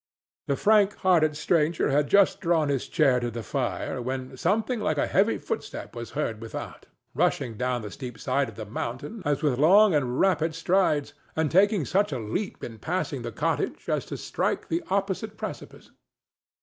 The 0.47 0.55
frank 0.55 0.95
hearted 1.05 1.37
stranger 1.37 1.91
had 1.91 2.09
just 2.09 2.41
drawn 2.41 2.69
his 2.69 2.87
chair 2.87 3.19
to 3.19 3.29
the 3.29 3.43
fire 3.43 4.01
when 4.01 4.35
something 4.35 4.79
like 4.79 4.97
a 4.97 5.05
heavy 5.05 5.37
footstep 5.37 5.95
was 5.95 6.09
heard 6.17 6.41
without, 6.41 6.87
rushing 7.13 7.55
down 7.55 7.83
the 7.83 7.91
steep 7.91 8.17
side 8.17 8.49
of 8.49 8.55
the 8.55 8.65
mountain 8.65 9.21
as 9.25 9.43
with 9.43 9.59
long 9.59 9.93
and 9.93 10.19
rapid 10.19 10.55
strides, 10.55 11.13
and 11.35 11.51
taking 11.51 11.85
such 11.85 12.11
a 12.11 12.17
leap 12.17 12.63
in 12.63 12.79
passing 12.79 13.21
the 13.21 13.31
cottage 13.31 13.87
as 13.87 14.03
to 14.07 14.17
strike 14.17 14.69
the 14.69 14.81
opposite 14.89 15.37
precipice. 15.37 15.91